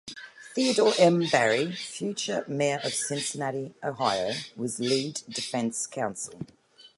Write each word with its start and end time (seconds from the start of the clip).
Theodore 0.55 0.93
M. 0.97 1.27
Berry, 1.31 1.73
future 1.73 2.43
mayor 2.47 2.79
of 2.83 2.91
Cincinnati, 2.91 3.75
Ohio, 3.83 4.33
was 4.55 4.79
lead 4.79 5.21
defense 5.29 5.85
counsel. 5.85 6.39